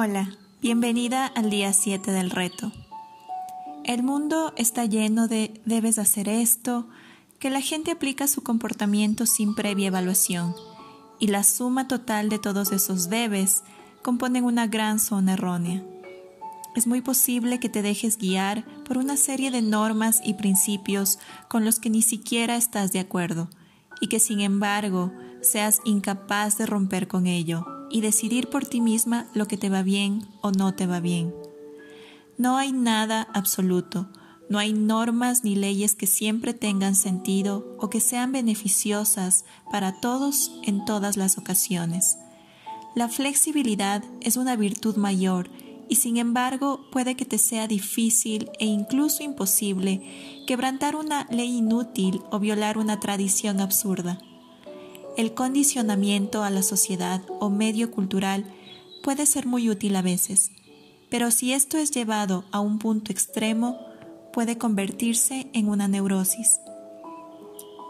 [0.00, 0.30] Hola,
[0.62, 2.70] bienvenida al día 7 del reto.
[3.82, 6.86] El mundo está lleno de debes hacer esto,
[7.40, 10.54] que la gente aplica su comportamiento sin previa evaluación,
[11.18, 13.64] y la suma total de todos esos debes
[14.00, 15.82] componen una gran zona errónea.
[16.76, 21.18] Es muy posible que te dejes guiar por una serie de normas y principios
[21.48, 23.50] con los que ni siquiera estás de acuerdo,
[24.00, 25.10] y que sin embargo
[25.40, 29.82] seas incapaz de romper con ello y decidir por ti misma lo que te va
[29.82, 31.34] bien o no te va bien.
[32.36, 34.08] No hay nada absoluto,
[34.48, 40.52] no hay normas ni leyes que siempre tengan sentido o que sean beneficiosas para todos
[40.62, 42.16] en todas las ocasiones.
[42.94, 45.50] La flexibilidad es una virtud mayor
[45.88, 50.02] y sin embargo puede que te sea difícil e incluso imposible
[50.46, 54.18] quebrantar una ley inútil o violar una tradición absurda.
[55.18, 58.44] El condicionamiento a la sociedad o medio cultural
[59.02, 60.52] puede ser muy útil a veces,
[61.10, 63.80] pero si esto es llevado a un punto extremo,
[64.32, 66.60] puede convertirse en una neurosis.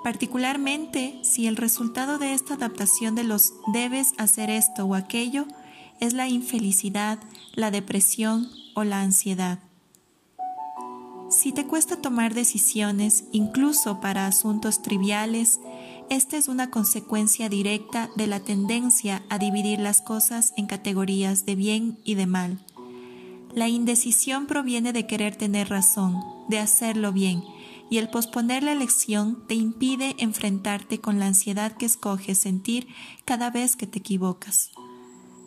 [0.02, 5.45] Particularmente si el resultado de esta adaptación de los debes hacer esto o aquello
[6.00, 7.19] es la infelicidad,
[7.52, 9.58] la depresión o la ansiedad.
[11.28, 15.61] Si te cuesta tomar decisiones, incluso para asuntos triviales,
[16.11, 21.55] esta es una consecuencia directa de la tendencia a dividir las cosas en categorías de
[21.55, 22.64] bien y de mal.
[23.55, 27.42] La indecisión proviene de querer tener razón, de hacerlo bien,
[27.91, 32.86] y el posponer la elección te impide enfrentarte con la ansiedad que escoges sentir
[33.25, 34.70] cada vez que te equivocas.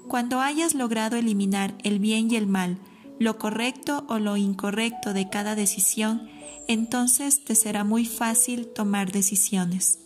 [0.08, 2.80] Cuando hayas logrado eliminar el bien y el mal,
[3.20, 6.28] lo correcto o lo incorrecto de cada decisión,
[6.68, 10.00] entonces te será muy fácil tomar decisiones.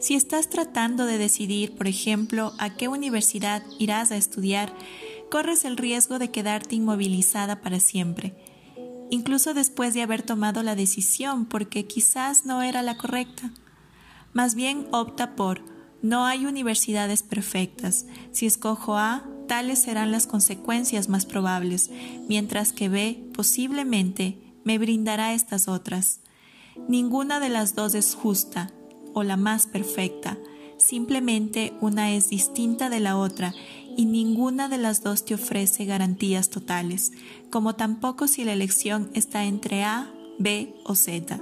[0.00, 4.72] Si estás tratando de decidir, por ejemplo, a qué universidad irás a estudiar,
[5.28, 8.34] corres el riesgo de quedarte inmovilizada para siempre,
[9.10, 13.52] incluso después de haber tomado la decisión porque quizás no era la correcta.
[14.32, 15.62] Más bien opta por
[16.00, 18.06] no hay universidades perfectas.
[18.30, 21.90] Si escojo A, tales serán las consecuencias más probables,
[22.28, 26.20] mientras que B posiblemente me brindará estas otras.
[26.88, 28.72] Ninguna de las dos es justa
[29.18, 30.38] o la más perfecta,
[30.76, 33.52] simplemente una es distinta de la otra
[33.96, 37.12] y ninguna de las dos te ofrece garantías totales,
[37.50, 41.40] como tampoco si la elección está entre A, B o Z.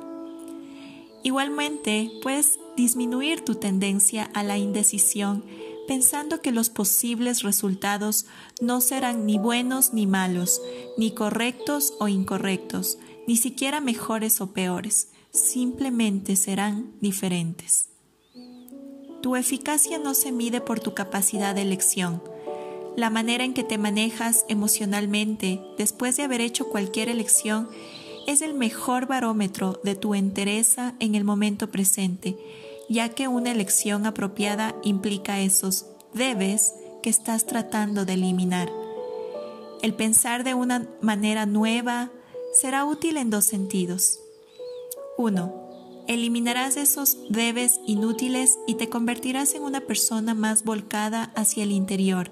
[1.22, 5.44] Igualmente, puedes disminuir tu tendencia a la indecisión
[5.87, 8.26] pensando que los posibles resultados
[8.60, 10.60] no serán ni buenos ni malos,
[10.97, 17.91] ni correctos o incorrectos, ni siquiera mejores o peores, simplemente serán diferentes.
[19.22, 22.22] Tu eficacia no se mide por tu capacidad de elección.
[22.97, 27.69] La manera en que te manejas emocionalmente después de haber hecho cualquier elección
[28.26, 32.37] es el mejor barómetro de tu entereza en el momento presente,
[32.88, 38.70] ya que una elección apropiada implica esos debes que estás tratando de eliminar.
[39.82, 42.10] El pensar de una manera nueva
[42.56, 44.21] será útil en dos sentidos.
[45.19, 46.05] 1.
[46.09, 52.31] Eliminarás esos debes inútiles y te convertirás en una persona más volcada hacia el interior.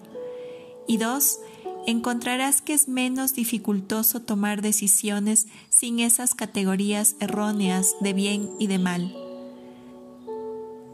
[0.87, 1.41] Y 2
[1.87, 8.79] encontrarás que es menos dificultoso tomar decisiones sin esas categorías erróneas de bien y de
[8.79, 9.15] mal.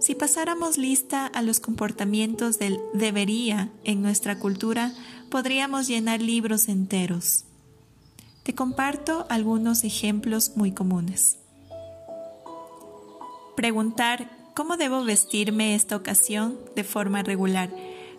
[0.00, 4.92] Si pasáramos lista a los comportamientos del debería en nuestra cultura,
[5.28, 7.44] podríamos llenar libros enteros.
[8.42, 11.38] Te comparto algunos ejemplos muy comunes.
[13.56, 17.70] Preguntar ¿cómo debo vestirme esta ocasión de forma regular?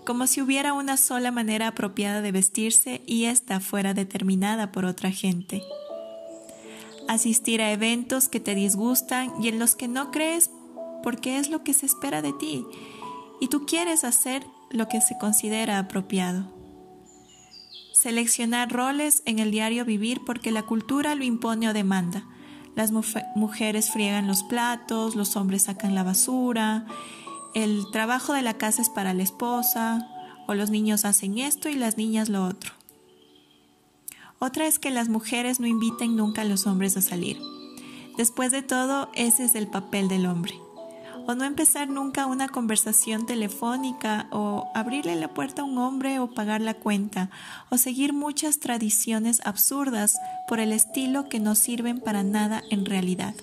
[0.06, 5.12] como si hubiera una sola manera apropiada de vestirse y ésta fuera determinada por otra
[5.12, 5.62] gente.
[7.08, 10.50] Asistir a eventos que te disgustan y en los que no crees
[11.04, 12.66] porque es lo que se espera de ti
[13.40, 16.61] y tú quieres hacer lo que se considera apropiado.
[18.02, 22.24] Seleccionar roles en el diario vivir porque la cultura lo impone o demanda.
[22.76, 22.92] Las
[23.36, 26.86] mujeres friegan los platos, los hombres sacan la basura
[27.54, 30.08] el trabajo de la casa es para la esposa,
[30.48, 32.72] o los niños hacen esto y las niñas lo otro.
[34.40, 37.40] Otra es que las mujeres no inviten nunca a los hombres a salir.
[38.18, 40.54] Después de todo, ese es el papel del hombre.
[41.28, 46.34] O no empezar nunca una conversación telefónica, o abrirle la puerta a un hombre o
[46.34, 47.30] pagar la cuenta,
[47.70, 53.36] o seguir muchas tradiciones absurdas por el estilo que no sirven para nada en realidad.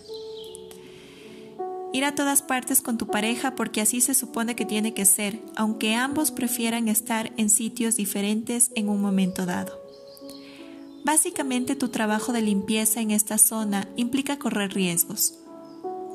[1.92, 5.40] Ir a todas partes con tu pareja porque así se supone que tiene que ser,
[5.56, 9.80] aunque ambos prefieran estar en sitios diferentes en un momento dado.
[11.04, 15.38] Básicamente tu trabajo de limpieza en esta zona implica correr riesgos,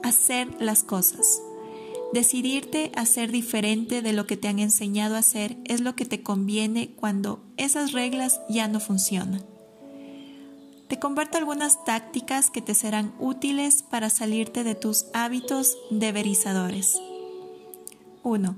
[0.04, 1.42] hacer las cosas.
[2.13, 6.06] Decidirte a ser diferente de lo que te han enseñado a hacer es lo que
[6.06, 9.44] te conviene cuando esas reglas ya no funcionan.
[10.88, 17.01] Te comparto algunas tácticas que te serán útiles para salirte de tus hábitos deberizadores.
[18.21, 18.57] 1.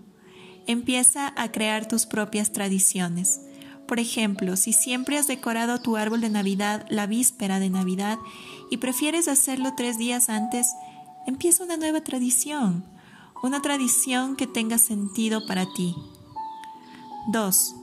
[0.67, 3.39] Empieza a crear tus propias tradiciones.
[3.87, 8.17] Por ejemplo, si siempre has decorado tu árbol de Navidad la víspera de Navidad
[8.69, 10.73] y prefieres hacerlo tres días antes,
[11.25, 12.83] empieza una nueva tradición,
[13.45, 15.95] una tradición que tenga sentido para ti.
[17.27, 17.75] 2.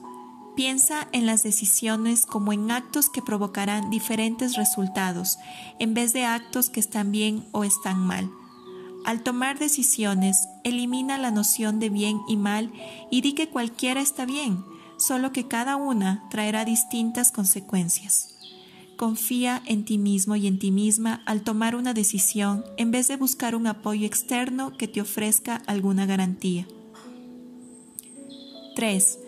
[0.55, 5.39] Piensa en las decisiones como en actos que provocarán diferentes resultados,
[5.79, 8.29] en vez de actos que están bien o están mal.
[9.05, 12.71] Al tomar decisiones, elimina la noción de bien y mal
[13.09, 14.63] y di que cualquiera está bien,
[14.97, 18.35] solo que cada una traerá distintas consecuencias.
[18.97, 23.15] Confía en ti mismo y en ti misma al tomar una decisión en vez de
[23.15, 26.67] buscar un apoyo externo que te ofrezca alguna garantía.
[28.75, 29.19] 3.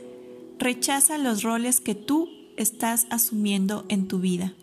[0.60, 4.54] Rechaza los roles que tú estás asumiendo en tu vida.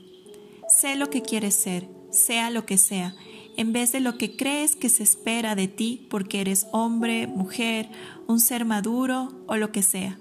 [0.69, 3.15] Sé lo que quieres ser, sea lo que sea,
[3.57, 7.91] en vez de lo que crees que se espera de ti porque eres hombre, mujer,
[8.27, 10.19] un ser maduro o lo que sea.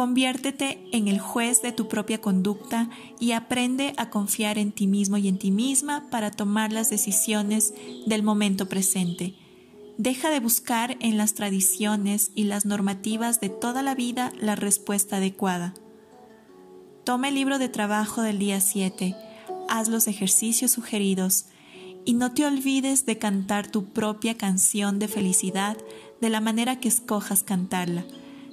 [0.00, 2.88] Conviértete en el juez de tu propia conducta
[3.18, 7.74] y aprende a confiar en ti mismo y en ti misma para tomar las decisiones
[8.06, 9.34] del momento presente.
[9.98, 15.18] Deja de buscar en las tradiciones y las normativas de toda la vida la respuesta
[15.18, 15.74] adecuada.
[17.04, 19.14] Toma el libro de trabajo del día 7,
[19.68, 21.44] haz los ejercicios sugeridos.
[22.06, 25.76] Y no te olvides de cantar tu propia canción de felicidad
[26.22, 28.06] de la manera que escojas cantarla,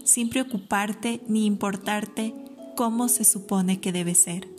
[0.08, 2.34] sin preocuparte ni importarte
[2.76, 4.57] cómo se supone que debe ser.